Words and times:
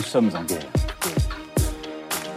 Nous 0.00 0.06
sommes 0.06 0.30
en 0.34 0.42
guerre. 0.44 0.64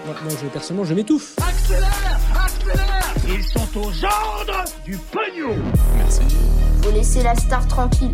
Moi, 0.06 0.16
moi, 0.22 0.34
je, 0.42 0.48
personnellement, 0.48 0.84
je 0.84 0.94
m'étouffe. 0.94 1.34
Accélère 1.38 2.20
Accélère 2.36 3.14
Ils 3.26 3.42
sont 3.42 3.80
aux 3.80 4.04
ordres 4.04 4.66
du 4.84 4.98
pognon 4.98 5.56
Faut 6.82 6.92
laisser 6.92 7.24
la 7.24 7.34
star 7.36 7.66
tranquille. 7.70 8.12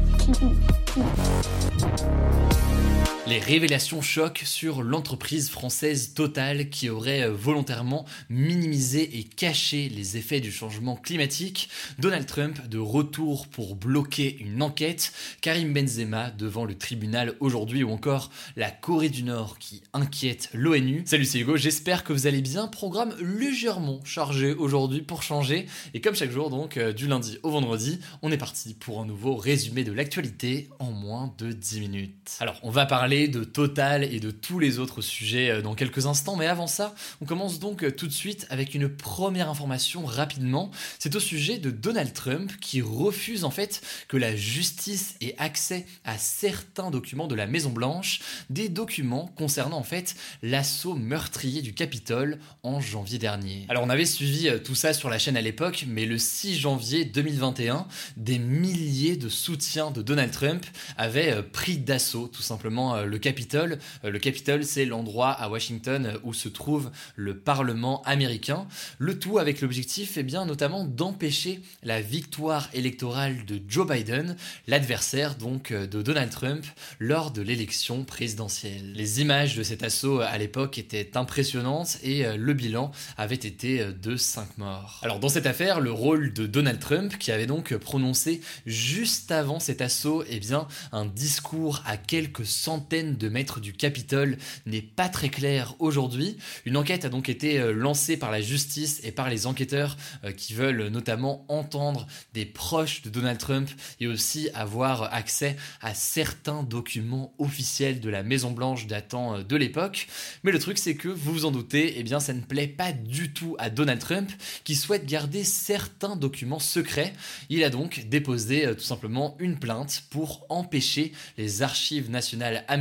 Les 3.29 3.38
révélations 3.38 4.01
choquent 4.01 4.41
sur 4.43 4.81
l'entreprise 4.81 5.51
française 5.51 6.15
Total 6.15 6.71
qui 6.71 6.89
aurait 6.89 7.27
euh, 7.27 7.31
volontairement 7.31 8.05
minimisé 8.27 9.20
et 9.20 9.23
caché 9.23 9.87
les 9.87 10.17
effets 10.17 10.39
du 10.39 10.51
changement 10.51 10.95
climatique, 10.95 11.70
Donald 11.99 12.25
Trump 12.25 12.67
de 12.67 12.79
retour 12.79 13.45
pour 13.45 13.75
bloquer 13.75 14.35
une 14.39 14.63
enquête, 14.63 15.13
Karim 15.41 15.73
Benzema 15.73 16.31
devant 16.31 16.65
le 16.65 16.75
tribunal 16.75 17.35
aujourd'hui 17.39 17.84
ou 17.84 17.91
encore 17.91 18.31
la 18.55 18.71
Corée 18.71 19.09
du 19.09 19.21
Nord 19.21 19.59
qui 19.59 19.84
inquiète 19.93 20.49
l'ONU. 20.54 21.04
Salut 21.05 21.26
c'est 21.26 21.37
Hugo, 21.37 21.55
j'espère 21.55 22.04
que 22.04 22.13
vous 22.13 22.26
allez 22.26 22.41
bien. 22.41 22.65
Programme 22.65 23.13
légèrement 23.21 23.99
chargé 24.05 24.55
aujourd'hui 24.55 25.04
pour 25.04 25.21
changer 25.21 25.67
et 25.93 26.01
comme 26.01 26.15
chaque 26.15 26.32
jour 26.32 26.49
donc 26.49 26.77
euh, 26.77 26.93
du 26.93 27.05
lundi 27.05 27.37
au 27.43 27.51
vendredi, 27.51 27.99
on 28.23 28.32
est 28.32 28.37
parti 28.37 28.73
pour 28.73 28.99
un 28.99 29.05
nouveau 29.05 29.35
résumé 29.35 29.84
de 29.84 29.91
l'actualité 29.91 30.67
en 30.79 30.89
moins 30.89 31.32
de 31.37 31.51
10 31.51 31.79
minutes. 31.82 32.32
Alors 32.39 32.59
on 32.63 32.71
va 32.71 32.87
parler 32.87 33.18
de 33.27 33.43
Total 33.43 34.03
et 34.03 34.20
de 34.20 34.31
tous 34.31 34.59
les 34.59 34.79
autres 34.79 35.01
sujets 35.01 35.49
euh, 35.49 35.62
dans 35.62 35.75
quelques 35.75 36.05
instants, 36.05 36.35
mais 36.35 36.48
avant 36.48 36.67
ça, 36.67 36.95
on 37.21 37.26
commence 37.26 37.59
donc 37.59 37.84
euh, 37.84 37.91
tout 37.91 38.07
de 38.07 38.13
suite 38.13 38.48
avec 38.49 38.73
une 38.73 38.89
première 38.89 39.49
information 39.49 40.05
rapidement. 40.05 40.71
C'est 40.98 41.15
au 41.15 41.20
sujet 41.20 41.57
de 41.57 41.71
Donald 41.71 42.13
Trump 42.13 42.51
qui 42.61 42.81
refuse 42.81 43.43
en 43.43 43.51
fait 43.51 43.81
que 44.07 44.17
la 44.17 44.35
justice 44.35 45.15
ait 45.21 45.35
accès 45.37 45.85
à 46.05 46.17
certains 46.17 46.91
documents 46.91 47.27
de 47.27 47.35
la 47.35 47.48
Maison 47.48 47.70
Blanche, 47.70 48.21
des 48.49 48.70
documents 48.70 49.31
concernant 49.35 49.77
en 49.77 49.83
fait 49.83 50.15
l'assaut 50.41 50.95
meurtrier 50.95 51.61
du 51.61 51.73
Capitole 51.73 52.39
en 52.63 52.79
janvier 52.79 53.17
dernier. 53.17 53.65
Alors 53.70 53.83
on 53.83 53.89
avait 53.89 54.05
suivi 54.05 54.48
euh, 54.48 54.59
tout 54.59 54.76
ça 54.76 54.93
sur 54.93 55.09
la 55.09 55.20
chaîne 55.20 55.37
à 55.37 55.41
l'époque, 55.41 55.85
mais 55.87 56.05
le 56.05 56.17
6 56.17 56.57
janvier 56.57 57.05
2021, 57.05 57.87
des 58.17 58.39
milliers 58.39 59.17
de 59.17 59.29
soutiens 59.29 59.91
de 59.91 60.01
Donald 60.01 60.31
Trump 60.31 60.65
avaient 60.98 61.43
pris 61.43 61.77
d'assaut 61.77 62.27
tout 62.27 62.41
simplement 62.41 62.95
le 63.10 63.18
Capitole. 63.20 63.79
Euh, 64.06 64.12
Le 64.12 64.19
Capitole, 64.19 64.63
c'est 64.63 64.85
l'endroit 64.85 65.31
à 65.31 65.50
Washington 65.50 66.19
où 66.24 66.34
se 66.34 66.47
trouve 66.50 66.91
le 67.16 67.38
Parlement 67.38 68.01
américain. 68.03 68.68
Le 68.97 69.18
tout 69.19 69.40
avec 69.40 69.62
l'objectif, 69.62 70.18
eh 70.18 70.24
bien, 70.24 70.46
notamment 70.46 70.85
d'empêcher 70.85 71.62
la 71.84 72.01
victoire 72.01 72.69
électorale 72.74 73.46
de 73.46 73.59
Joe 73.68 73.88
Biden, 73.88 74.35
l'adversaire 74.68 75.35
donc 75.35 75.72
euh, 75.72 75.88
de 75.88 76.01
Donald 76.01 76.31
Trump 76.31 76.66
lors 77.00 77.31
de 77.31 77.41
l'élection 77.41 78.03
présidentielle. 78.03 78.94
Les 78.94 79.22
images 79.22 79.56
de 79.56 79.63
cet 79.63 79.84
assaut 79.84 80.22
à 80.22 80.38
l'époque 80.38 80.78
étaient 80.78 81.18
impressionnantes 81.18 81.97
et 82.03 82.25
euh, 82.25 82.38
le 82.38 82.53
bilan 82.53 82.91
avait 83.18 83.35
été 83.35 83.85
de 83.85 84.16
5 84.16 84.57
morts. 84.57 85.00
Alors 85.03 85.19
dans 85.19 85.29
cette 85.29 85.45
affaire, 85.45 85.79
le 85.79 85.91
rôle 85.91 86.33
de 86.33 86.45
Donald 86.45 86.79
Trump, 86.79 87.17
qui 87.17 87.31
avait 87.31 87.47
donc 87.47 87.75
prononcé 87.75 88.41
juste 88.66 89.31
avant 89.31 89.59
cet 89.59 89.81
assaut, 89.81 90.23
eh 90.29 90.39
bien, 90.39 90.67
un 90.91 91.06
discours 91.06 91.81
à 91.85 91.97
quelques 91.97 92.45
centaines 92.45 92.98
de 93.03 93.29
mètres 93.29 93.59
du 93.59 93.73
Capitole 93.73 94.37
n'est 94.65 94.81
pas 94.81 95.09
très 95.09 95.29
clair 95.29 95.75
aujourd'hui. 95.79 96.37
Une 96.65 96.75
enquête 96.75 97.05
a 97.05 97.09
donc 97.09 97.29
été 97.29 97.59
euh, 97.59 97.71
lancée 97.71 98.17
par 98.17 98.31
la 98.31 98.41
justice 98.41 98.99
et 99.03 99.11
par 99.11 99.29
les 99.29 99.47
enquêteurs 99.47 99.95
euh, 100.23 100.31
qui 100.31 100.53
veulent 100.53 100.87
notamment 100.87 101.45
entendre 101.47 102.07
des 102.33 102.45
proches 102.45 103.01
de 103.01 103.09
Donald 103.09 103.38
Trump 103.38 103.69
et 103.99 104.07
aussi 104.07 104.49
avoir 104.53 105.13
accès 105.13 105.55
à 105.81 105.93
certains 105.93 106.63
documents 106.63 107.33
officiels 107.38 107.99
de 108.01 108.09
la 108.09 108.23
Maison 108.23 108.51
Blanche 108.51 108.88
datant 108.88 109.38
euh, 109.38 109.43
de 109.43 109.55
l'époque. 109.55 110.07
Mais 110.43 110.51
le 110.51 110.59
truc 110.59 110.77
c'est 110.77 110.95
que 110.95 111.07
vous 111.07 111.33
vous 111.33 111.45
en 111.45 111.51
doutez, 111.51 111.99
eh 111.99 112.03
bien 112.03 112.19
ça 112.19 112.33
ne 112.33 112.41
plaît 112.41 112.67
pas 112.67 112.91
du 112.91 113.31
tout 113.31 113.55
à 113.59 113.69
Donald 113.69 114.01
Trump 114.01 114.29
qui 114.63 114.75
souhaite 114.75 115.05
garder 115.05 115.43
certains 115.43 116.15
documents 116.15 116.59
secrets. 116.59 117.13
Il 117.49 117.63
a 117.63 117.69
donc 117.69 118.05
déposé 118.09 118.75
tout 118.75 118.83
simplement 118.83 119.38
une 119.39 119.57
plainte 119.57 120.03
pour 120.09 120.45
empêcher 120.49 121.13
les 121.38 121.61
archives 121.61 122.09
nationales 122.09 122.65
américaines 122.67 122.78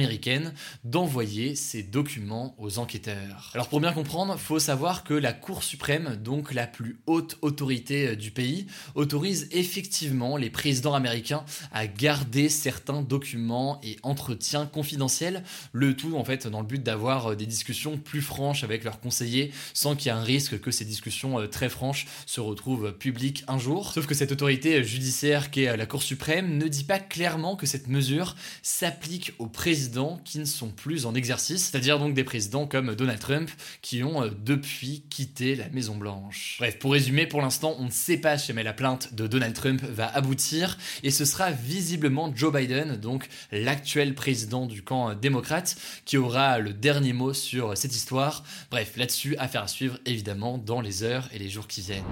d'envoyer 0.84 1.54
ces 1.54 1.82
documents 1.82 2.54
aux 2.58 2.78
enquêteurs. 2.78 3.50
Alors 3.54 3.68
pour 3.68 3.80
bien 3.80 3.92
comprendre, 3.92 4.38
faut 4.38 4.58
savoir 4.58 5.04
que 5.04 5.14
la 5.14 5.32
Cour 5.32 5.62
suprême, 5.62 6.16
donc 6.16 6.52
la 6.52 6.66
plus 6.66 7.00
haute 7.06 7.38
autorité 7.42 8.08
euh, 8.08 8.16
du 8.16 8.30
pays, 8.30 8.66
autorise 8.94 9.48
effectivement 9.52 10.36
les 10.36 10.50
présidents 10.50 10.94
américains 10.94 11.44
à 11.72 11.86
garder 11.86 12.48
certains 12.48 13.02
documents 13.02 13.80
et 13.82 13.96
entretiens 14.02 14.66
confidentiels, 14.66 15.42
le 15.72 15.96
tout 15.96 16.16
en 16.16 16.24
fait 16.24 16.46
dans 16.46 16.60
le 16.60 16.66
but 16.66 16.82
d'avoir 16.82 17.32
euh, 17.32 17.36
des 17.36 17.46
discussions 17.46 17.98
plus 17.98 18.22
franches 18.22 18.64
avec 18.64 18.84
leurs 18.84 19.00
conseillers 19.00 19.52
sans 19.74 19.96
qu'il 19.96 20.06
y 20.06 20.08
ait 20.14 20.18
un 20.18 20.22
risque 20.22 20.60
que 20.60 20.70
ces 20.70 20.84
discussions 20.84 21.38
euh, 21.38 21.46
très 21.46 21.68
franches 21.68 22.06
se 22.26 22.40
retrouvent 22.40 22.92
publiques 22.92 23.44
un 23.48 23.58
jour. 23.58 23.92
Sauf 23.92 24.06
que 24.06 24.14
cette 24.14 24.32
autorité 24.32 24.82
judiciaire 24.84 25.50
qui 25.50 25.64
est 25.64 25.76
la 25.76 25.86
Cour 25.86 26.02
suprême 26.02 26.56
ne 26.58 26.68
dit 26.68 26.84
pas 26.84 26.98
clairement 26.98 27.56
que 27.56 27.66
cette 27.66 27.88
mesure 27.88 28.36
s'applique 28.62 29.32
aux 29.38 29.46
présidents 29.46 29.87
qui 30.24 30.38
ne 30.38 30.44
sont 30.44 30.68
plus 30.68 31.06
en 31.06 31.14
exercice, 31.14 31.66
c'est-à-dire 31.66 31.98
donc 31.98 32.14
des 32.14 32.24
présidents 32.24 32.66
comme 32.66 32.94
Donald 32.94 33.18
Trump 33.18 33.50
qui 33.82 34.02
ont 34.02 34.22
euh, 34.22 34.30
depuis 34.44 35.02
quitté 35.08 35.54
la 35.54 35.68
Maison 35.70 35.96
Blanche. 35.96 36.56
Bref, 36.58 36.78
pour 36.78 36.92
résumer, 36.92 37.26
pour 37.26 37.40
l'instant, 37.40 37.74
on 37.78 37.84
ne 37.84 37.90
sait 37.90 38.18
pas 38.18 38.36
si 38.38 38.48
jamais 38.48 38.62
la 38.62 38.72
plainte 38.72 39.14
de 39.14 39.26
Donald 39.26 39.54
Trump 39.54 39.82
va 39.82 40.06
aboutir 40.14 40.78
et 41.02 41.10
ce 41.10 41.24
sera 41.24 41.50
visiblement 41.50 42.32
Joe 42.34 42.52
Biden, 42.52 42.96
donc 42.96 43.28
l'actuel 43.50 44.14
président 44.14 44.66
du 44.66 44.82
camp 44.82 45.10
euh, 45.10 45.14
démocrate, 45.14 45.76
qui 46.04 46.16
aura 46.16 46.58
le 46.58 46.72
dernier 46.72 47.12
mot 47.12 47.32
sur 47.32 47.76
cette 47.76 47.94
histoire. 47.94 48.44
Bref, 48.70 48.96
là-dessus, 48.96 49.36
affaire 49.38 49.62
à 49.62 49.68
suivre 49.68 49.98
évidemment 50.04 50.58
dans 50.58 50.80
les 50.80 51.02
heures 51.02 51.28
et 51.32 51.38
les 51.38 51.48
jours 51.48 51.66
qui 51.66 51.80
viennent. 51.80 52.04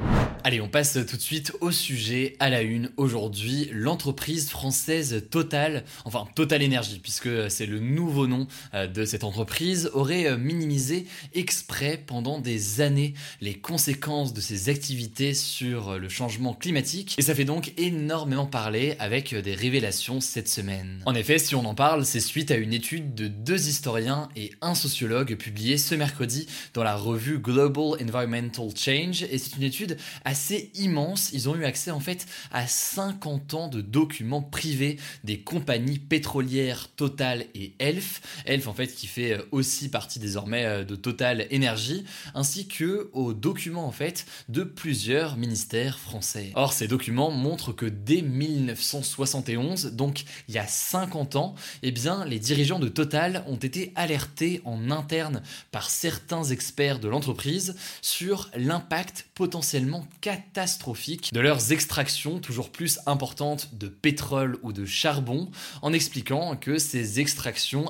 Allez, 0.44 0.60
on 0.60 0.68
passe 0.68 0.98
tout 1.06 1.16
de 1.16 1.22
suite 1.22 1.52
au 1.60 1.70
sujet 1.70 2.36
à 2.38 2.50
la 2.50 2.62
une 2.62 2.90
aujourd'hui, 2.96 3.68
l'entreprise 3.72 4.48
française 4.48 5.26
Total, 5.30 5.84
enfin 6.04 6.26
Total 6.34 6.64
Energy, 6.64 7.00
puisque 7.00 7.50
c'est 7.50 7.65
le 7.66 7.80
nouveau 7.80 8.26
nom 8.26 8.46
euh, 8.74 8.86
de 8.86 9.04
cette 9.04 9.24
entreprise, 9.24 9.90
aurait 9.94 10.26
euh, 10.26 10.36
minimisé 10.36 11.06
exprès 11.34 12.02
pendant 12.06 12.38
des 12.38 12.80
années 12.80 13.14
les 13.40 13.54
conséquences 13.54 14.32
de 14.32 14.40
ses 14.40 14.68
activités 14.68 15.34
sur 15.34 15.90
euh, 15.90 15.98
le 15.98 16.08
changement 16.08 16.54
climatique. 16.54 17.14
Et 17.18 17.22
ça 17.22 17.34
fait 17.34 17.44
donc 17.44 17.72
énormément 17.76 18.46
parler 18.46 18.96
avec 18.98 19.34
des 19.34 19.54
révélations 19.54 20.20
cette 20.20 20.48
semaine. 20.48 21.02
En 21.06 21.14
effet, 21.14 21.38
si 21.38 21.54
on 21.54 21.64
en 21.64 21.74
parle, 21.74 22.04
c'est 22.04 22.20
suite 22.20 22.50
à 22.50 22.56
une 22.56 22.72
étude 22.72 23.14
de 23.14 23.28
deux 23.28 23.68
historiens 23.68 24.28
et 24.36 24.52
un 24.60 24.74
sociologue 24.74 25.34
publiée 25.36 25.78
ce 25.78 25.94
mercredi 25.94 26.46
dans 26.74 26.84
la 26.84 26.96
revue 26.96 27.38
Global 27.38 28.02
Environmental 28.02 28.68
Change. 28.76 29.24
Et 29.24 29.38
c'est 29.38 29.56
une 29.56 29.62
étude 29.62 29.96
assez 30.24 30.70
immense. 30.74 31.30
Ils 31.32 31.48
ont 31.48 31.56
eu 31.56 31.64
accès 31.64 31.90
en 31.90 32.00
fait 32.00 32.26
à 32.52 32.66
50 32.66 33.54
ans 33.54 33.68
de 33.68 33.80
documents 33.80 34.42
privés 34.42 34.98
des 35.24 35.40
compagnies 35.40 35.98
pétrolières 35.98 36.88
Total 36.96 37.44
et 37.62 37.74
Elf. 37.78 38.20
Elf 38.44 38.68
en 38.68 38.74
fait 38.74 38.88
qui 38.88 39.06
fait 39.06 39.38
aussi 39.50 39.88
partie 39.88 40.18
désormais 40.18 40.84
de 40.84 40.96
Total 40.96 41.46
Energy, 41.52 42.04
ainsi 42.34 42.66
que 42.68 43.10
aux 43.12 43.32
documents 43.32 43.86
en 43.86 43.92
fait 43.92 44.26
de 44.48 44.62
plusieurs 44.62 45.36
ministères 45.36 45.98
français. 45.98 46.52
Or 46.54 46.72
ces 46.72 46.88
documents 46.88 47.30
montrent 47.30 47.72
que 47.72 47.86
dès 47.86 48.22
1971, 48.22 49.92
donc 49.92 50.24
il 50.48 50.54
y 50.54 50.58
a 50.58 50.66
50 50.66 51.36
ans, 51.36 51.54
eh 51.82 51.90
bien 51.90 52.24
les 52.24 52.38
dirigeants 52.38 52.78
de 52.78 52.88
Total 52.88 53.44
ont 53.46 53.56
été 53.56 53.92
alertés 53.94 54.60
en 54.64 54.90
interne 54.90 55.42
par 55.70 55.90
certains 55.90 56.44
experts 56.44 56.98
de 56.98 57.08
l'entreprise 57.08 57.76
sur 58.02 58.50
l'impact 58.56 59.26
potentiellement 59.34 60.06
catastrophique 60.20 61.32
de 61.32 61.40
leurs 61.40 61.72
extractions 61.72 62.38
toujours 62.38 62.70
plus 62.70 62.98
importantes 63.06 63.70
de 63.74 63.88
pétrole 63.88 64.58
ou 64.62 64.72
de 64.72 64.84
charbon, 64.84 65.50
en 65.82 65.92
expliquant 65.92 66.56
que 66.56 66.78
ces 66.78 67.20
extractions 67.20 67.45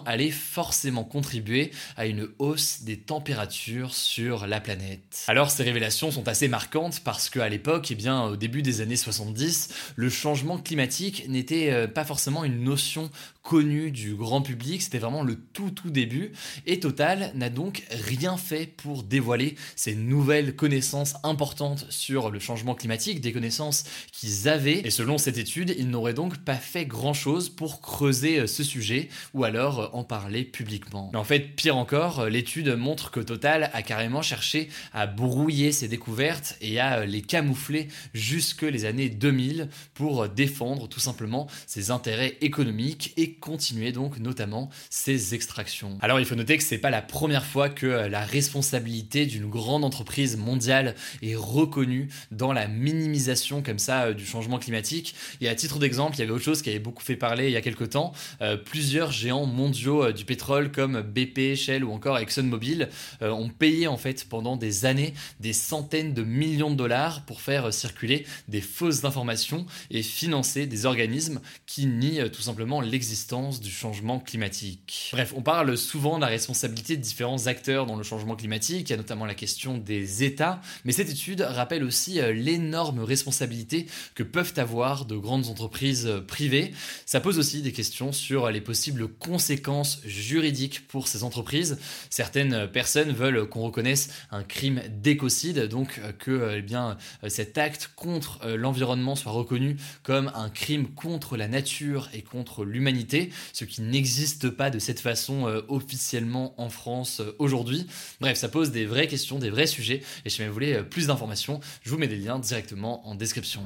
allaient 0.06 0.30
forcément 0.30 1.04
contribuer 1.04 1.70
à 1.96 2.06
une 2.06 2.28
hausse 2.38 2.82
des 2.82 2.98
températures 2.98 3.94
sur 3.94 4.46
la 4.46 4.60
planète. 4.60 5.24
Alors 5.28 5.50
ces 5.50 5.62
révélations 5.62 6.10
sont 6.10 6.28
assez 6.28 6.48
marquantes 6.48 7.00
parce 7.00 7.30
qu'à 7.30 7.48
l'époque, 7.48 7.88
eh 7.90 7.94
bien, 7.94 8.24
au 8.24 8.36
début 8.36 8.62
des 8.62 8.80
années 8.80 8.96
70, 8.96 9.68
le 9.96 10.08
changement 10.08 10.58
climatique 10.58 11.28
n'était 11.28 11.70
euh, 11.70 11.86
pas 11.86 12.04
forcément 12.04 12.44
une 12.44 12.62
notion 12.62 13.10
connu 13.46 13.92
du 13.92 14.14
grand 14.14 14.42
public, 14.42 14.82
c'était 14.82 14.98
vraiment 14.98 15.22
le 15.22 15.36
tout 15.36 15.70
tout 15.70 15.90
début, 15.90 16.32
et 16.66 16.80
Total 16.80 17.30
n'a 17.36 17.48
donc 17.48 17.84
rien 17.90 18.36
fait 18.36 18.66
pour 18.66 19.04
dévoiler 19.04 19.54
ces 19.76 19.94
nouvelles 19.94 20.56
connaissances 20.56 21.14
importantes 21.22 21.86
sur 21.88 22.30
le 22.30 22.40
changement 22.40 22.74
climatique, 22.74 23.20
des 23.20 23.32
connaissances 23.32 23.84
qu'ils 24.10 24.48
avaient, 24.48 24.80
et 24.84 24.90
selon 24.90 25.16
cette 25.16 25.38
étude, 25.38 25.74
ils 25.78 25.88
n'auraient 25.88 26.12
donc 26.12 26.38
pas 26.38 26.56
fait 26.56 26.86
grand-chose 26.86 27.48
pour 27.48 27.80
creuser 27.80 28.40
euh, 28.40 28.46
ce 28.48 28.64
sujet, 28.64 29.08
ou 29.32 29.44
alors 29.46 29.80
euh, 29.80 29.88
en 29.92 30.04
parler 30.04 30.44
publiquement. 30.44 31.10
Mais 31.12 31.18
en 31.18 31.24
fait, 31.24 31.56
pire 31.56 31.76
encore, 31.76 32.20
euh, 32.20 32.28
l'étude 32.28 32.68
montre 32.76 33.10
que 33.10 33.20
Total 33.20 33.70
a 33.72 33.82
carrément 33.82 34.22
cherché 34.22 34.68
à 34.92 35.06
brouiller 35.06 35.72
ses 35.72 35.88
découvertes 35.88 36.56
et 36.60 36.78
à 36.78 37.06
les 37.06 37.22
camoufler 37.22 37.88
jusque 38.14 38.62
les 38.62 38.84
années 38.84 39.08
2000 39.08 39.68
pour 39.94 40.28
défendre 40.28 40.88
tout 40.88 41.00
simplement 41.00 41.46
ses 41.66 41.90
intérêts 41.90 42.36
économiques 42.40 43.12
et 43.16 43.32
continuer 43.32 43.92
donc 43.92 44.18
notamment 44.18 44.68
ses 44.90 45.34
extractions. 45.34 45.98
Alors 46.00 46.20
il 46.20 46.26
faut 46.26 46.34
noter 46.34 46.56
que 46.56 46.62
c'est 46.62 46.78
pas 46.78 46.90
la 46.90 47.02
première 47.02 47.44
fois 47.44 47.68
que 47.68 47.86
la 47.86 48.20
responsabilité 48.20 49.26
d'une 49.26 49.48
grande 49.48 49.84
entreprise 49.84 50.36
mondiale 50.36 50.94
est 51.22 51.36
reconnue 51.36 52.08
dans 52.30 52.52
la 52.52 52.68
minimisation 52.68 53.62
comme 53.62 53.78
ça 53.78 54.12
du 54.12 54.26
changement 54.26 54.58
climatique. 54.58 55.14
Et 55.40 55.48
à 55.48 55.54
titre 55.54 55.78
d'exemple, 55.78 56.16
il 56.16 56.20
y 56.20 56.22
avait 56.22 56.32
autre 56.32 56.44
chose 56.44 56.62
qui 56.62 56.70
avait 56.70 56.78
beaucoup 56.78 57.02
fait 57.02 57.16
parler 57.16 57.46
il 57.46 57.52
y 57.52 57.56
a 57.56 57.60
quelques 57.60 57.90
temps. 57.90 58.12
Euh, 58.40 58.56
plusieurs 58.56 59.12
géants 59.12 59.35
mondiaux 59.44 60.04
euh, 60.04 60.12
du 60.12 60.24
pétrole 60.24 60.72
comme 60.72 61.02
BP, 61.02 61.54
Shell 61.54 61.84
ou 61.84 61.92
encore 61.92 62.16
ExxonMobil 62.18 62.88
euh, 63.20 63.30
ont 63.30 63.50
payé 63.50 63.86
en 63.86 63.98
fait 63.98 64.26
pendant 64.28 64.56
des 64.56 64.86
années 64.86 65.12
des 65.40 65.52
centaines 65.52 66.14
de 66.14 66.22
millions 66.22 66.70
de 66.70 66.76
dollars 66.76 67.26
pour 67.26 67.42
faire 67.42 67.74
circuler 67.74 68.24
des 68.48 68.62
fausses 68.62 69.04
informations 69.04 69.66
et 69.90 70.02
financer 70.02 70.66
des 70.66 70.86
organismes 70.86 71.40
qui 71.66 71.86
nient 71.86 72.30
tout 72.30 72.40
simplement 72.40 72.80
l'existence 72.80 73.60
du 73.60 73.70
changement 73.70 74.18
climatique. 74.18 75.10
Bref, 75.12 75.34
on 75.36 75.42
parle 75.42 75.76
souvent 75.76 76.16
de 76.16 76.22
la 76.22 76.28
responsabilité 76.28 76.96
de 76.96 77.02
différents 77.02 77.46
acteurs 77.46 77.84
dans 77.84 77.96
le 77.96 78.04
changement 78.04 78.36
climatique, 78.36 78.88
il 78.88 78.90
y 78.90 78.94
a 78.94 78.96
notamment 78.96 79.26
la 79.26 79.34
question 79.34 79.76
des 79.76 80.24
États, 80.24 80.60
mais 80.84 80.92
cette 80.92 81.10
étude 81.10 81.42
rappelle 81.42 81.84
aussi 81.84 82.20
l'énorme 82.32 83.00
responsabilité 83.00 83.86
que 84.14 84.22
peuvent 84.22 84.54
avoir 84.56 85.04
de 85.04 85.16
grandes 85.16 85.48
entreprises 85.48 86.10
privées. 86.28 86.72
Ça 87.04 87.20
pose 87.20 87.38
aussi 87.38 87.62
des 87.62 87.72
questions 87.72 88.12
sur 88.12 88.50
les 88.50 88.60
possibles 88.60 89.08
conséquences 89.26 90.00
juridiques 90.04 90.86
pour 90.86 91.08
ces 91.08 91.24
entreprises. 91.24 91.78
Certaines 92.10 92.68
personnes 92.68 93.10
veulent 93.10 93.48
qu'on 93.48 93.62
reconnaisse 93.62 94.10
un 94.30 94.44
crime 94.44 94.80
d'écocide, 94.88 95.66
donc 95.66 95.98
euh, 95.98 96.12
que 96.12 96.54
eh 96.58 96.62
bien, 96.62 96.96
euh, 97.24 97.28
cet 97.28 97.58
acte 97.58 97.90
contre 97.96 98.38
euh, 98.44 98.56
l'environnement 98.56 99.16
soit 99.16 99.32
reconnu 99.32 99.78
comme 100.04 100.30
un 100.36 100.48
crime 100.48 100.86
contre 100.86 101.36
la 101.36 101.48
nature 101.48 102.08
et 102.14 102.22
contre 102.22 102.64
l'humanité, 102.64 103.30
ce 103.52 103.64
qui 103.64 103.82
n'existe 103.82 104.48
pas 104.48 104.70
de 104.70 104.78
cette 104.78 105.00
façon 105.00 105.44
officiellement 105.68 106.54
en 106.60 106.68
France 106.68 107.20
aujourd'hui. 107.38 107.86
Bref, 108.20 108.38
ça 108.38 108.48
pose 108.48 108.70
des 108.70 108.86
vraies 108.86 109.08
questions, 109.08 109.40
des 109.40 109.50
vrais 109.50 109.66
sujets, 109.66 110.02
et 110.24 110.30
si 110.30 110.44
vous 110.44 110.52
voulez 110.52 110.82
plus 110.82 111.08
d'informations, 111.08 111.60
je 111.82 111.90
vous 111.90 111.98
mets 111.98 112.06
des 112.06 112.16
liens 112.16 112.38
directement 112.38 113.06
en 113.08 113.14
description. 113.14 113.62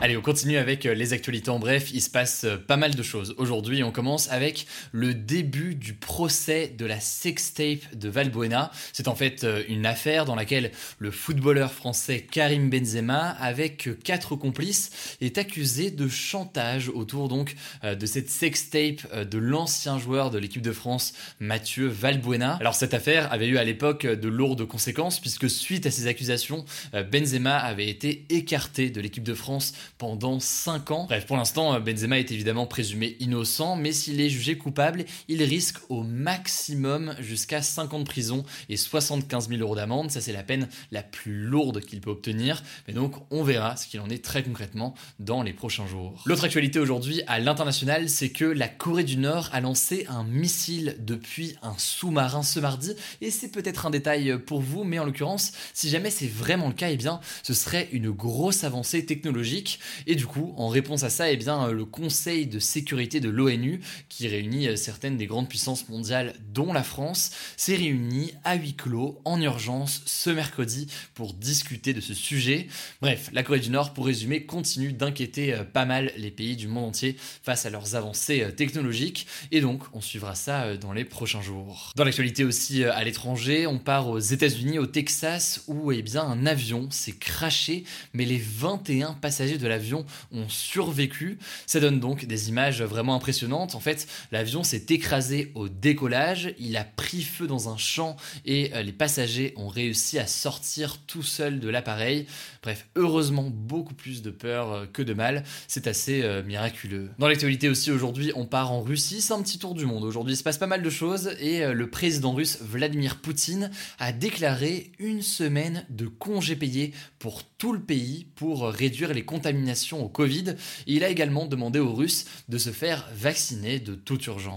Allez, 0.00 0.16
on 0.16 0.22
continue 0.22 0.56
avec 0.56 0.84
les 0.84 1.12
actualités 1.12 1.50
en 1.50 1.58
bref, 1.58 1.90
il 1.92 2.02
se 2.02 2.10
passe 2.10 2.46
pas 2.66 2.76
mal 2.76 2.94
de 2.94 3.02
choses. 3.02 3.34
Aujourd'hui, 3.38 3.84
on 3.84 3.92
commence 3.92 4.30
avec 4.30 4.66
le 4.92 5.03
début 5.12 5.74
du 5.74 5.94
procès 5.94 6.68
de 6.68 6.86
la 6.86 7.00
sextape 7.00 7.94
de 7.94 8.08
Valbuena. 8.08 8.70
C'est 8.92 9.08
en 9.08 9.14
fait 9.14 9.44
euh, 9.44 9.62
une 9.68 9.86
affaire 9.86 10.24
dans 10.24 10.34
laquelle 10.34 10.70
le 10.98 11.10
footballeur 11.10 11.72
français 11.72 12.20
Karim 12.20 12.70
Benzema, 12.70 13.30
avec 13.30 13.88
quatre 14.02 14.36
complices, 14.36 15.16
est 15.20 15.38
accusé 15.38 15.90
de 15.90 16.08
chantage 16.08 16.88
autour 16.88 17.28
donc 17.28 17.56
euh, 17.82 17.94
de 17.94 18.06
cette 18.06 18.30
sextape 18.30 19.06
euh, 19.12 19.24
de 19.24 19.38
l'ancien 19.38 19.98
joueur 19.98 20.30
de 20.30 20.38
l'équipe 20.38 20.62
de 20.62 20.72
France 20.72 21.14
Mathieu 21.40 21.86
Valbuena. 21.86 22.56
Alors 22.60 22.74
cette 22.74 22.94
affaire 22.94 23.32
avait 23.32 23.48
eu 23.48 23.58
à 23.58 23.64
l'époque 23.64 24.06
de 24.06 24.28
lourdes 24.28 24.66
conséquences 24.66 25.20
puisque 25.20 25.50
suite 25.50 25.86
à 25.86 25.90
ces 25.90 26.06
accusations, 26.06 26.64
Benzema 27.10 27.56
avait 27.56 27.88
été 27.88 28.24
écarté 28.30 28.90
de 28.90 29.00
l'équipe 29.00 29.24
de 29.24 29.34
France 29.34 29.74
pendant 29.98 30.40
5 30.40 30.90
ans. 30.90 31.04
Bref, 31.04 31.26
pour 31.26 31.36
l'instant, 31.36 31.78
Benzema 31.80 32.18
est 32.18 32.30
évidemment 32.30 32.66
présumé 32.66 33.16
innocent, 33.20 33.76
mais 33.76 33.92
s'il 33.92 34.20
est 34.20 34.28
jugé 34.28 34.56
coupable, 34.56 34.83
il 35.28 35.42
risque 35.42 35.78
au 35.88 36.02
maximum 36.02 37.14
jusqu'à 37.20 37.62
5 37.62 37.94
ans 37.94 38.04
prison 38.04 38.44
et 38.68 38.76
75 38.76 39.48
000 39.48 39.60
euros 39.60 39.76
d'amende. 39.76 40.10
Ça, 40.10 40.20
c'est 40.20 40.32
la 40.32 40.42
peine 40.42 40.68
la 40.92 41.02
plus 41.02 41.44
lourde 41.44 41.80
qu'il 41.80 42.00
peut 42.00 42.10
obtenir. 42.10 42.62
Mais 42.86 42.94
donc, 42.94 43.14
on 43.30 43.42
verra 43.42 43.76
ce 43.76 43.86
qu'il 43.86 44.00
en 44.00 44.08
est 44.08 44.24
très 44.24 44.42
concrètement 44.42 44.94
dans 45.18 45.42
les 45.42 45.52
prochains 45.52 45.86
jours. 45.86 46.22
L'autre 46.26 46.44
actualité 46.44 46.78
aujourd'hui 46.78 47.22
à 47.26 47.38
l'international, 47.38 48.08
c'est 48.08 48.30
que 48.30 48.44
la 48.44 48.68
Corée 48.68 49.04
du 49.04 49.16
Nord 49.16 49.48
a 49.52 49.60
lancé 49.60 50.06
un 50.08 50.24
missile 50.24 50.96
depuis 51.00 51.56
un 51.62 51.74
sous-marin 51.78 52.42
ce 52.42 52.60
mardi. 52.60 52.92
Et 53.20 53.30
c'est 53.30 53.48
peut-être 53.48 53.86
un 53.86 53.90
détail 53.90 54.38
pour 54.46 54.60
vous, 54.60 54.84
mais 54.84 54.98
en 54.98 55.04
l'occurrence, 55.04 55.52
si 55.72 55.88
jamais 55.88 56.10
c'est 56.10 56.26
vraiment 56.26 56.68
le 56.68 56.74
cas, 56.74 56.90
eh 56.90 56.96
bien, 56.96 57.20
ce 57.42 57.54
serait 57.54 57.88
une 57.92 58.10
grosse 58.10 58.64
avancée 58.64 59.06
technologique. 59.06 59.78
Et 60.06 60.14
du 60.14 60.26
coup, 60.26 60.54
en 60.56 60.68
réponse 60.68 61.02
à 61.02 61.10
ça, 61.10 61.30
eh 61.30 61.36
bien, 61.36 61.70
le 61.70 61.84
Conseil 61.84 62.46
de 62.46 62.58
sécurité 62.58 63.20
de 63.20 63.28
l'ONU, 63.28 63.80
qui 64.08 64.28
réunit 64.28 64.73
certaines 64.76 65.16
des 65.16 65.26
grandes 65.26 65.48
puissances 65.48 65.88
mondiales, 65.88 66.34
dont 66.52 66.72
la 66.72 66.82
France, 66.82 67.30
s'est 67.56 67.76
réuni 67.76 68.32
à 68.44 68.56
huis 68.56 68.74
clos 68.74 69.20
en 69.24 69.40
urgence 69.40 70.02
ce 70.06 70.30
mercredi 70.30 70.88
pour 71.14 71.34
discuter 71.34 71.92
de 71.92 72.00
ce 72.00 72.14
sujet. 72.14 72.68
Bref, 73.00 73.30
la 73.32 73.42
Corée 73.42 73.60
du 73.60 73.70
Nord, 73.70 73.92
pour 73.92 74.06
résumer, 74.06 74.44
continue 74.44 74.92
d'inquiéter 74.92 75.54
euh, 75.54 75.64
pas 75.64 75.84
mal 75.84 76.12
les 76.16 76.30
pays 76.30 76.56
du 76.56 76.68
monde 76.68 76.84
entier 76.88 77.16
face 77.42 77.66
à 77.66 77.70
leurs 77.70 77.94
avancées 77.94 78.42
euh, 78.42 78.50
technologiques, 78.50 79.26
et 79.50 79.60
donc 79.60 79.82
on 79.92 80.00
suivra 80.00 80.34
ça 80.34 80.76
dans 80.76 80.92
les 80.92 81.04
prochains 81.04 81.42
jours. 81.42 81.92
Dans 81.96 82.04
l'actualité 82.04 82.44
aussi 82.44 82.84
à 82.84 83.02
l'étranger, 83.04 83.66
on 83.66 83.78
part 83.78 84.08
aux 84.08 84.18
États-Unis, 84.18 84.78
au 84.78 84.86
Texas, 84.86 85.62
où 85.66 85.92
eh 85.92 86.02
bien 86.02 86.22
un 86.22 86.46
avion 86.46 86.90
s'est 86.90 87.12
craché, 87.12 87.84
mais 88.12 88.24
les 88.24 88.38
21 88.38 89.14
passagers 89.14 89.58
de 89.58 89.66
l'avion 89.66 90.04
ont 90.32 90.48
survécu. 90.48 91.38
Ça 91.66 91.80
donne 91.80 92.00
donc 92.00 92.24
des 92.24 92.48
images 92.48 92.82
vraiment 92.82 93.14
impressionnantes. 93.14 93.74
En 93.74 93.80
fait, 93.80 94.06
l'avion 94.32 94.62
s'est 94.64 94.86
écrasé 94.88 95.52
au 95.54 95.68
décollage, 95.68 96.54
il 96.58 96.76
a 96.76 96.84
pris 96.84 97.22
feu 97.22 97.46
dans 97.46 97.68
un 97.68 97.76
champ 97.76 98.16
et 98.44 98.72
euh, 98.74 98.82
les 98.82 98.92
passagers 98.92 99.52
ont 99.56 99.68
réussi 99.68 100.18
à 100.18 100.26
sortir 100.26 100.98
tout 101.06 101.22
seuls 101.22 101.60
de 101.60 101.68
l'appareil. 101.68 102.26
Bref, 102.62 102.86
heureusement, 102.96 103.50
beaucoup 103.50 103.94
plus 103.94 104.22
de 104.22 104.30
peur 104.30 104.72
euh, 104.72 104.86
que 104.86 105.02
de 105.02 105.14
mal. 105.14 105.44
C'est 105.68 105.86
assez 105.86 106.22
euh, 106.22 106.42
miraculeux. 106.42 107.10
Dans 107.18 107.28
l'actualité 107.28 107.68
aussi, 107.68 107.90
aujourd'hui, 107.90 108.32
on 108.34 108.46
part 108.46 108.72
en 108.72 108.82
Russie. 108.82 109.20
C'est 109.20 109.32
un 109.32 109.42
petit 109.42 109.58
tour 109.58 109.74
du 109.74 109.86
monde. 109.86 110.04
Aujourd'hui, 110.04 110.34
il 110.34 110.36
se 110.36 110.42
passe 110.42 110.58
pas 110.58 110.66
mal 110.66 110.82
de 110.82 110.90
choses 110.90 111.30
et 111.40 111.66
le 111.66 111.90
président 111.90 112.32
russe 112.32 112.58
Vladimir 112.60 113.20
Poutine 113.20 113.70
a 113.98 114.12
déclaré 114.12 114.92
une 114.98 115.22
semaine 115.22 115.84
de 115.90 116.06
congés 116.06 116.56
payés 116.56 116.92
pour 117.18 117.42
tout 117.44 117.72
le 117.72 117.80
pays 117.80 118.26
pour 118.34 118.68
réduire 118.68 119.14
les 119.14 119.24
contaminations 119.24 120.04
au 120.04 120.08
Covid. 120.08 120.56
il 120.86 121.04
a 121.04 121.08
également 121.08 121.46
demandé 121.46 121.78
aux 121.78 121.92
Russes 121.92 122.26
de 122.48 122.58
se 122.58 122.70
faire 122.70 123.08
vacciner 123.14 123.78
de 123.78 123.94
toute 123.94 124.26
urgence. 124.26 124.53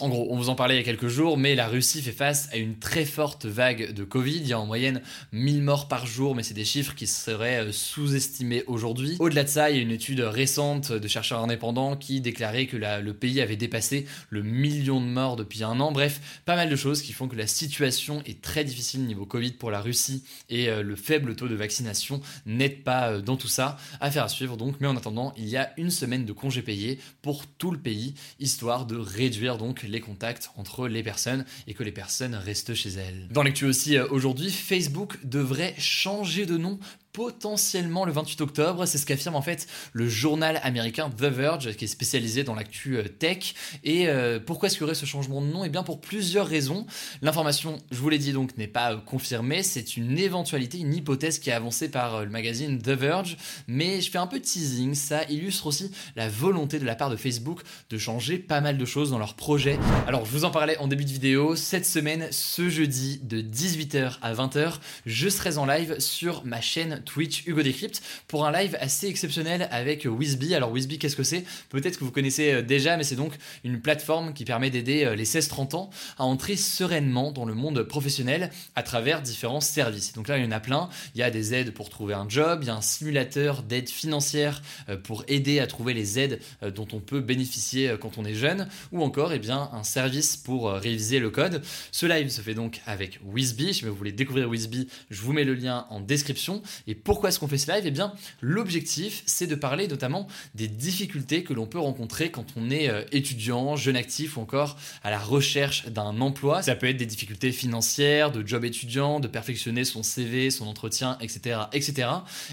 En 0.00 0.08
gros, 0.08 0.26
on 0.30 0.36
vous 0.36 0.48
en 0.48 0.54
parlait 0.54 0.74
il 0.74 0.78
y 0.78 0.80
a 0.80 0.84
quelques 0.84 1.08
jours, 1.08 1.36
mais 1.38 1.54
la 1.54 1.68
Russie 1.68 2.02
fait 2.02 2.12
face 2.12 2.48
à 2.52 2.56
une 2.56 2.78
très 2.78 3.04
forte 3.04 3.46
vague 3.46 3.92
de 3.92 4.04
Covid. 4.04 4.36
Il 4.36 4.46
y 4.46 4.52
a 4.52 4.60
en 4.60 4.66
moyenne 4.66 5.02
1000 5.32 5.62
morts 5.62 5.88
par 5.88 6.06
jour, 6.06 6.34
mais 6.34 6.42
c'est 6.42 6.54
des 6.54 6.64
chiffres 6.64 6.94
qui 6.94 7.06
seraient 7.06 7.66
euh, 7.66 7.72
sous-estimés 7.72 8.64
aujourd'hui. 8.66 9.16
Au-delà 9.18 9.44
de 9.44 9.48
ça, 9.48 9.70
il 9.70 9.76
y 9.76 9.78
a 9.78 9.82
une 9.82 9.90
étude 9.90 10.20
récente 10.20 10.92
de 10.92 11.08
chercheurs 11.08 11.42
indépendants 11.42 11.96
qui 11.96 12.20
déclarait 12.20 12.66
que 12.66 12.76
le 12.76 13.12
pays 13.12 13.40
avait 13.40 13.56
dépassé 13.56 14.06
le 14.30 14.42
million 14.42 15.00
de 15.00 15.06
morts 15.06 15.36
depuis 15.36 15.64
un 15.64 15.80
an. 15.80 15.92
Bref, 15.92 16.42
pas 16.44 16.56
mal 16.56 16.68
de 16.68 16.76
choses 16.76 17.02
qui 17.02 17.12
font 17.12 17.28
que 17.28 17.36
la 17.36 17.46
situation 17.46 18.22
est 18.26 18.40
très 18.42 18.64
difficile 18.64 19.04
niveau 19.04 19.26
Covid 19.26 19.52
pour 19.52 19.70
la 19.70 19.80
Russie 19.80 20.24
et 20.48 20.68
euh, 20.68 20.82
le 20.82 20.96
faible 20.96 21.36
taux 21.36 21.48
de 21.48 21.54
vaccination 21.54 22.20
n'aide 22.46 22.82
pas 22.82 23.12
euh, 23.12 23.20
dans 23.20 23.36
tout 23.36 23.48
ça. 23.48 23.76
Affaire 24.00 24.24
à 24.24 24.28
suivre 24.28 24.56
donc, 24.56 24.76
mais 24.80 24.86
en 24.86 24.96
attendant, 24.96 25.32
il 25.36 25.48
y 25.48 25.56
a 25.56 25.72
une 25.76 25.90
semaine 25.90 26.24
de 26.24 26.32
congés 26.32 26.62
payés 26.62 26.98
pour 27.22 27.46
tout 27.46 27.70
le 27.70 27.78
pays, 27.78 28.14
histoire 28.40 28.86
de 28.86 28.96
réduire 28.96 29.37
donc 29.58 29.82
les 29.82 30.00
contacts 30.00 30.50
entre 30.56 30.88
les 30.88 31.02
personnes 31.02 31.44
et 31.66 31.74
que 31.74 31.82
les 31.82 31.92
personnes 31.92 32.34
restent 32.34 32.74
chez 32.74 32.90
elles. 32.90 33.28
Dans 33.30 33.42
l'actu 33.42 33.64
aussi, 33.64 33.96
euh, 33.96 34.06
aujourd'hui, 34.10 34.50
Facebook 34.50 35.18
devrait 35.24 35.74
changer 35.78 36.46
de 36.46 36.56
nom 36.56 36.78
potentiellement 37.18 38.04
le 38.04 38.12
28 38.12 38.42
octobre. 38.42 38.86
C'est 38.86 38.96
ce 38.96 39.04
qu'affirme 39.04 39.34
en 39.34 39.42
fait 39.42 39.66
le 39.92 40.08
journal 40.08 40.60
américain 40.62 41.10
The 41.10 41.24
Verge, 41.24 41.74
qui 41.74 41.86
est 41.86 41.88
spécialisé 41.88 42.44
dans 42.44 42.54
l'actu 42.54 42.96
euh, 42.96 43.08
tech. 43.08 43.54
Et 43.82 44.08
euh, 44.08 44.38
pourquoi 44.38 44.68
est-ce 44.68 44.76
qu'il 44.76 44.82
y 44.82 44.84
aurait 44.84 44.94
ce 44.94 45.04
changement 45.04 45.42
de 45.42 45.48
nom? 45.48 45.64
Eh 45.64 45.68
bien 45.68 45.82
pour 45.82 46.00
plusieurs 46.00 46.46
raisons. 46.46 46.86
L'information, 47.20 47.78
je 47.90 47.98
vous 47.98 48.08
l'ai 48.08 48.18
dit 48.18 48.32
donc, 48.32 48.56
n'est 48.56 48.68
pas 48.68 48.92
euh, 48.92 48.98
confirmée. 48.98 49.64
C'est 49.64 49.96
une 49.96 50.16
éventualité, 50.16 50.78
une 50.78 50.94
hypothèse 50.94 51.40
qui 51.40 51.50
est 51.50 51.52
avancée 51.52 51.90
par 51.90 52.24
le 52.24 52.30
magazine 52.30 52.80
The 52.80 52.90
Verge. 52.90 53.36
Mais 53.66 54.00
je 54.00 54.12
fais 54.12 54.18
un 54.18 54.28
peu 54.28 54.38
de 54.38 54.44
teasing. 54.44 54.94
Ça 54.94 55.24
illustre 55.24 55.66
aussi 55.66 55.90
la 56.14 56.28
volonté 56.28 56.78
de 56.78 56.84
la 56.84 56.94
part 56.94 57.10
de 57.10 57.16
Facebook 57.16 57.62
de 57.90 57.98
changer 57.98 58.38
pas 58.38 58.60
mal 58.60 58.78
de 58.78 58.84
choses 58.84 59.10
dans 59.10 59.18
leur 59.18 59.34
projet. 59.34 59.76
Alors 60.06 60.24
je 60.24 60.30
vous 60.30 60.44
en 60.44 60.52
parlais 60.52 60.78
en 60.78 60.86
début 60.86 61.04
de 61.04 61.10
vidéo. 61.10 61.56
Cette 61.56 61.84
semaine, 61.84 62.28
ce 62.30 62.68
jeudi 62.68 63.18
de 63.24 63.42
18h 63.42 64.18
à 64.22 64.34
20h, 64.34 64.74
je 65.04 65.28
serai 65.28 65.58
en 65.58 65.66
live 65.66 65.98
sur 65.98 66.44
ma 66.44 66.60
chaîne 66.60 67.02
Twitch 67.08 67.46
Hugo 67.46 67.62
Decrypt 67.62 68.02
pour 68.26 68.46
un 68.46 68.52
live 68.52 68.76
assez 68.80 69.06
exceptionnel 69.06 69.66
avec 69.70 70.04
Wizby. 70.04 70.54
Alors 70.54 70.70
Wizby, 70.70 70.98
qu'est-ce 70.98 71.16
que 71.16 71.22
c'est? 71.22 71.44
Peut-être 71.70 71.98
que 71.98 72.04
vous 72.04 72.10
connaissez 72.10 72.52
euh, 72.52 72.62
déjà, 72.62 72.98
mais 72.98 73.02
c'est 73.02 73.16
donc 73.16 73.32
une 73.64 73.80
plateforme 73.80 74.34
qui 74.34 74.44
permet 74.44 74.68
d'aider 74.68 75.04
euh, 75.04 75.16
les 75.16 75.24
16-30 75.24 75.74
ans 75.74 75.90
à 76.18 76.24
entrer 76.24 76.56
sereinement 76.56 77.32
dans 77.32 77.46
le 77.46 77.54
monde 77.54 77.82
professionnel 77.82 78.50
à 78.76 78.82
travers 78.82 79.22
différents 79.22 79.62
services. 79.62 80.12
Donc 80.12 80.28
là, 80.28 80.36
il 80.36 80.44
y 80.44 80.46
en 80.46 80.50
a 80.50 80.60
plein. 80.60 80.90
Il 81.14 81.20
y 81.20 81.22
a 81.22 81.30
des 81.30 81.54
aides 81.54 81.72
pour 81.72 81.88
trouver 81.88 82.12
un 82.12 82.28
job, 82.28 82.60
il 82.62 82.66
y 82.66 82.70
a 82.70 82.74
un 82.74 82.82
simulateur 82.82 83.62
d'aide 83.62 83.88
financière 83.88 84.62
euh, 84.90 84.98
pour 84.98 85.24
aider 85.28 85.60
à 85.60 85.66
trouver 85.66 85.94
les 85.94 86.18
aides 86.18 86.40
dont 86.74 86.88
on 86.92 87.00
peut 87.00 87.20
bénéficier 87.20 87.94
quand 88.00 88.18
on 88.18 88.24
est 88.24 88.34
jeune, 88.34 88.68
ou 88.92 89.02
encore 89.02 89.32
eh 89.32 89.38
bien, 89.38 89.70
un 89.72 89.82
service 89.82 90.36
pour 90.36 90.70
réviser 90.72 91.20
le 91.20 91.30
code. 91.30 91.62
Ce 91.92 92.04
live 92.04 92.28
se 92.28 92.42
fait 92.42 92.54
donc 92.54 92.80
avec 92.86 93.18
Wizby. 93.24 93.72
Si 93.72 93.84
vous 93.84 93.94
voulez 93.94 94.12
découvrir 94.12 94.48
Wizby, 94.48 94.88
je 95.10 95.20
vous 95.22 95.32
mets 95.32 95.44
le 95.44 95.54
lien 95.54 95.86
en 95.90 96.00
description. 96.00 96.62
Et 96.88 96.94
pourquoi 96.94 97.28
est-ce 97.28 97.38
qu'on 97.38 97.46
fait 97.46 97.58
ce 97.58 97.70
live? 97.70 97.84
Eh 97.84 97.90
bien, 97.90 98.14
l'objectif, 98.40 99.22
c'est 99.26 99.46
de 99.46 99.54
parler 99.54 99.86
notamment 99.86 100.26
des 100.54 100.68
difficultés 100.68 101.44
que 101.44 101.52
l'on 101.52 101.66
peut 101.66 101.78
rencontrer 101.78 102.30
quand 102.30 102.46
on 102.56 102.70
est 102.70 102.88
euh, 102.88 103.04
étudiant, 103.12 103.76
jeune 103.76 103.94
actif 103.94 104.38
ou 104.38 104.40
encore 104.40 104.78
à 105.04 105.10
la 105.10 105.18
recherche 105.18 105.86
d'un 105.88 106.18
emploi. 106.22 106.62
Ça 106.62 106.74
peut 106.74 106.88
être 106.88 106.96
des 106.96 107.06
difficultés 107.06 107.52
financières, 107.52 108.32
de 108.32 108.44
job 108.44 108.64
étudiant, 108.64 109.20
de 109.20 109.28
perfectionner 109.28 109.84
son 109.84 110.02
CV, 110.02 110.50
son 110.50 110.66
entretien, 110.66 111.18
etc. 111.20 111.60
etc. 111.74 112.08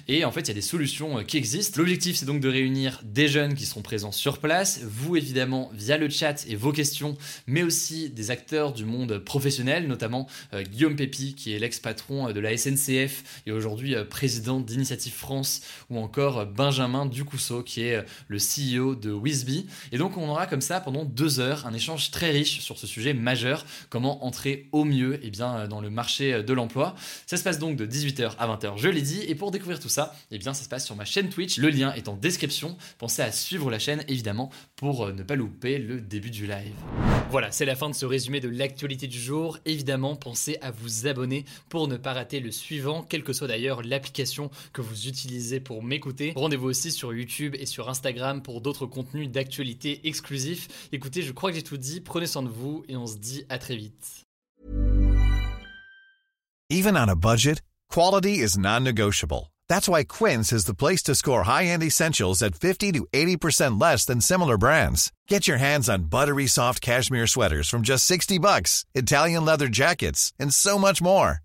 Et 0.09 0.25
en 0.25 0.33
fait, 0.33 0.41
il 0.41 0.47
y 0.49 0.51
a 0.51 0.55
des 0.55 0.61
solutions 0.61 1.19
euh, 1.19 1.23
qui 1.23 1.37
existent. 1.37 1.79
L'objectif, 1.79 2.17
c'est 2.17 2.25
donc 2.25 2.41
de 2.41 2.49
réunir 2.49 3.01
des 3.05 3.29
jeunes 3.29 3.53
qui 3.53 3.65
seront 3.65 3.81
présents 3.81 4.11
sur 4.11 4.39
place, 4.39 4.81
vous 4.83 5.15
évidemment 5.15 5.71
via 5.73 5.97
le 5.97 6.09
chat 6.09 6.45
et 6.49 6.57
vos 6.57 6.73
questions, 6.73 7.17
mais 7.47 7.63
aussi 7.63 8.09
des 8.09 8.31
acteurs 8.31 8.73
du 8.73 8.83
monde 8.83 9.17
professionnel, 9.19 9.87
notamment 9.87 10.27
euh, 10.53 10.63
Guillaume 10.63 10.97
Pépi, 10.97 11.35
qui 11.35 11.53
est 11.53 11.59
l'ex-patron 11.59 12.33
de 12.33 12.39
la 12.41 12.57
SNCF 12.57 13.41
et 13.45 13.53
aujourd'hui 13.53 13.95
président 14.09 14.24
d'Initiative 14.27 15.13
France, 15.13 15.61
ou 15.89 15.99
encore 15.99 16.45
Benjamin 16.45 17.05
Ducousseau, 17.05 17.63
qui 17.63 17.81
est 17.81 18.03
le 18.27 18.37
CEO 18.37 18.95
de 18.95 19.11
Wizby. 19.11 19.67
Et 19.91 19.97
donc 19.97 20.17
on 20.17 20.29
aura 20.29 20.47
comme 20.47 20.61
ça 20.61 20.79
pendant 20.79 21.05
deux 21.05 21.39
heures 21.39 21.65
un 21.65 21.73
échange 21.73 22.11
très 22.11 22.31
riche 22.31 22.61
sur 22.61 22.77
ce 22.77 22.87
sujet 22.87 23.13
majeur, 23.13 23.65
comment 23.89 24.25
entrer 24.25 24.69
au 24.71 24.83
mieux 24.83 25.19
eh 25.23 25.29
bien, 25.29 25.67
dans 25.67 25.81
le 25.81 25.89
marché 25.89 26.43
de 26.43 26.53
l'emploi. 26.53 26.95
Ça 27.25 27.37
se 27.37 27.43
passe 27.43 27.59
donc 27.59 27.75
de 27.77 27.85
18h 27.85 28.33
à 28.37 28.47
20h, 28.47 28.77
je 28.77 28.89
l'ai 28.89 29.01
dit, 29.01 29.21
et 29.27 29.35
pour 29.35 29.51
découvrir 29.51 29.79
tout 29.79 29.89
ça, 29.89 30.15
eh 30.31 30.37
bien, 30.37 30.53
ça 30.53 30.63
se 30.63 30.69
passe 30.69 30.85
sur 30.85 30.95
ma 30.95 31.05
chaîne 31.05 31.29
Twitch, 31.29 31.57
le 31.57 31.69
lien 31.69 31.93
est 31.93 32.07
en 32.07 32.15
description. 32.15 32.77
Pensez 32.97 33.21
à 33.21 33.31
suivre 33.31 33.69
la 33.69 33.79
chaîne 33.79 34.03
évidemment 34.07 34.49
pour 34.75 35.05
euh, 35.05 35.11
ne 35.13 35.23
pas 35.23 35.35
louper 35.35 35.77
le 35.77 36.01
début 36.01 36.31
du 36.31 36.47
live. 36.47 36.73
Voilà, 37.29 37.51
c'est 37.51 37.65
la 37.65 37.75
fin 37.75 37.89
de 37.89 37.95
ce 37.95 38.05
résumé 38.05 38.39
de 38.39 38.49
l'actualité 38.49 39.07
du 39.07 39.19
jour. 39.19 39.59
Évidemment, 39.65 40.15
pensez 40.15 40.57
à 40.61 40.71
vous 40.71 41.07
abonner 41.07 41.45
pour 41.69 41.87
ne 41.87 41.97
pas 41.97 42.13
rater 42.13 42.39
le 42.39 42.51
suivant, 42.51 43.03
quelle 43.03 43.23
que 43.23 43.33
soit 43.33 43.47
d'ailleurs 43.47 43.81
l'application 43.83 44.14
que 44.73 44.81
vous 44.81 45.07
utilisez 45.07 45.59
pour 45.59 45.83
m'écouter. 45.83 46.33
Rendez-vous 46.35 46.67
aussi 46.67 46.91
sur 46.91 47.13
YouTube 47.13 47.55
et 47.59 47.65
sur 47.65 47.89
Instagram 47.89 48.41
pour 48.41 48.61
d'autres 48.61 48.85
contenus 48.85 49.29
d'actualité 49.29 50.07
exclusifs. 50.07 50.89
Écoutez, 50.91 51.21
je 51.21 51.31
crois 51.31 51.51
que 51.51 51.55
j'ai 51.55 51.63
tout 51.63 51.77
dit. 51.77 52.01
Prenez 52.01 52.27
soin 52.27 52.43
de 52.43 52.49
vous 52.49 52.83
et 52.87 52.95
on 52.95 53.07
se 53.07 53.17
dit 53.17 53.45
à 53.49 53.57
très 53.57 53.75
vite. 53.75 54.23
Even 56.71 56.97
on 56.97 57.07
a 57.07 57.15
budget, 57.15 57.61
quality 57.89 58.39
is 58.39 58.57
non-negotiable. 58.57 59.51
That's 59.67 59.89
why 59.89 60.03
Quince 60.03 60.51
is 60.51 60.65
the 60.65 60.73
place 60.73 61.03
to 61.03 61.15
score 61.15 61.43
high-end 61.43 61.83
essentials 61.83 62.41
at 62.41 62.55
50 62.55 62.91
to 62.93 63.07
80% 63.13 63.79
less 63.79 64.05
than 64.05 64.21
similar 64.21 64.57
brands. 64.57 65.11
Get 65.27 65.47
your 65.47 65.57
hands 65.57 65.89
on 65.89 66.09
buttery 66.09 66.47
soft 66.47 66.81
cashmere 66.81 67.27
sweaters 67.27 67.69
from 67.69 67.83
just 67.83 68.05
60 68.05 68.39
bucks, 68.39 68.85
Italian 68.95 69.45
leather 69.45 69.67
jackets, 69.67 70.33
and 70.39 70.53
so 70.53 70.79
much 70.79 71.01
more. 71.01 71.44